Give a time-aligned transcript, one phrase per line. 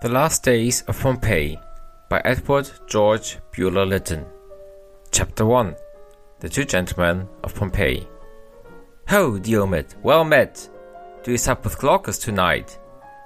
[0.00, 1.58] The Last Days of Pompeii
[2.08, 4.24] by Edward George Bulwer Lytton.
[5.10, 5.74] Chapter 1
[6.38, 8.06] The Two Gentlemen of Pompeii.
[9.08, 10.68] Ho, Diomed, well met!
[11.24, 12.78] Do you sup with Glaucus tonight?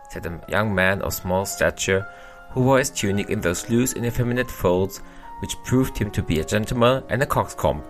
[0.09, 2.09] said a young man of small stature
[2.53, 5.03] who wore his tunic in those loose and effeminate folds
[5.43, 7.83] which proved him to be a gentleman and a coxcomb.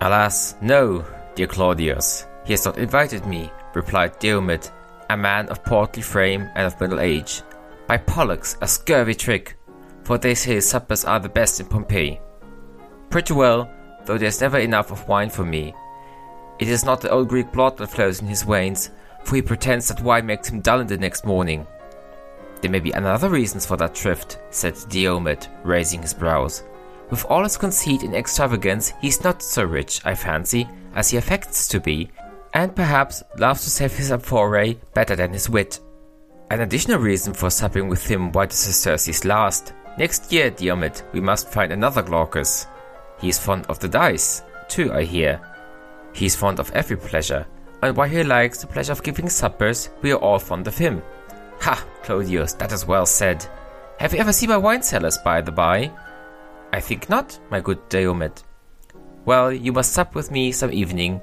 [0.00, 4.70] Alas, no, dear Claudius, he has not invited me, replied Diomed
[5.10, 7.42] a man of portly frame and of middle age.
[7.86, 9.56] By Pollux, a scurvy trick,
[10.04, 12.20] for they say his suppers are the best in Pompeii.
[13.10, 13.70] Pretty well,
[14.04, 15.74] though there's never enough of wine for me.
[16.58, 18.90] It is not the old Greek blood that flows in his veins,
[19.24, 21.66] for he pretends that wine makes him dull in the next morning.
[22.60, 26.62] There may be another reasons for that thrift, said Diomed, raising his brows.
[27.10, 31.68] With all his conceit and extravagance, he's not so rich, I fancy, as he affects
[31.68, 32.10] to be,
[32.54, 35.80] and perhaps loves to save his amphorae better than his wit.
[36.50, 39.72] An additional reason for supping with him while the sesterces last.
[39.98, 42.66] Next year, Diomed, we must find another Glaucus.
[43.20, 45.40] He is fond of the dice, too, I hear.
[46.14, 47.46] He is fond of every pleasure,
[47.82, 51.02] and while he likes the pleasure of giving suppers, we are all fond of him.
[51.60, 53.46] Ha, Claudius, that is well said.
[53.98, 55.90] Have you ever seen my wine cellars, by the by?
[56.72, 58.42] I think not, my good Diomed.
[59.24, 61.22] Well, you must sup with me some evening,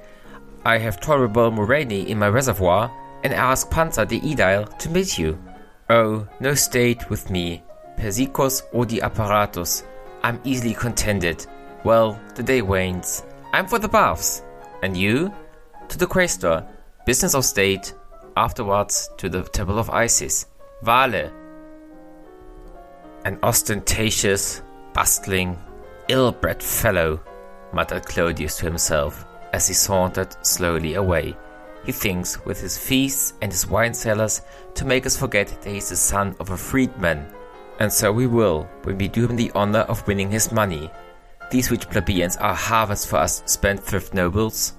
[0.66, 2.92] I have tolerable muraena in my reservoir,
[3.24, 5.38] and ask Pansa the Aedile to meet you.
[5.90, 7.64] Oh, no state with me.
[7.98, 9.84] Persicos odi apparatus.
[10.24, 11.46] I'm easily contented.
[11.84, 13.24] Well, the day wanes.
[13.54, 14.44] I'm for the baths.
[14.84, 15.34] And you?
[15.88, 16.68] To the quaestor.
[17.06, 17.94] Business of state.
[18.38, 20.46] Afterwards to the temple of Isis.
[20.82, 21.32] Vale.
[23.26, 24.62] An ostentatious,
[24.94, 25.58] bustling,
[26.08, 27.20] ill-bred fellow,
[27.74, 31.36] muttered Claudius to himself as he sauntered slowly away.
[31.86, 34.42] He thinks with his feasts and his wine cellars
[34.76, 37.26] to make us forget that he is the son of a freedman.
[37.80, 40.92] And so we will, when we do him the honor of winning his money.
[41.50, 44.74] These rich plebeians are harvests for us spendthrift nobles.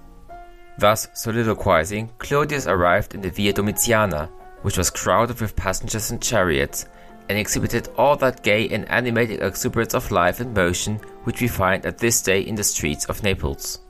[0.79, 4.31] Thus soliloquizing, Claudius arrived in the Via Domitiana,
[4.63, 6.87] which was crowded with passengers and chariots,
[7.29, 11.87] and exhibited all that gay and animated exuberance of life and motion which we find
[11.87, 13.81] at this day in the streets of Naples.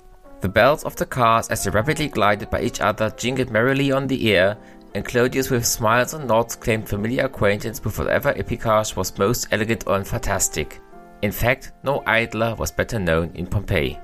[0.40, 4.06] The bells of the cars as they rapidly glided by each other jingled merrily on
[4.06, 4.56] the air,
[4.94, 9.84] and Claudius with smiles and nods claimed familiar acquaintance with whatever equipage was most elegant
[9.86, 10.80] or fantastic.
[11.22, 13.98] In fact, no idler was better known in Pompeii.